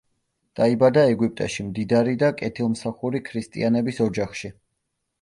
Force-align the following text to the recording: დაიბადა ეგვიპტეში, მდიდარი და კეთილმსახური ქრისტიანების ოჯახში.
დაიბადა 0.59 1.03
ეგვიპტეში, 1.11 1.67
მდიდარი 1.69 2.17
და 2.25 2.31
კეთილმსახური 2.41 3.25
ქრისტიანების 3.31 4.05
ოჯახში. 4.11 4.57